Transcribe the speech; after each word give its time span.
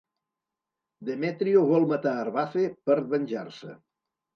Demetrio 1.11 1.63
vol 1.75 1.87
matar 1.95 2.17
Arbace 2.25 2.67
per 2.89 3.01
venjar-se. 3.17 3.81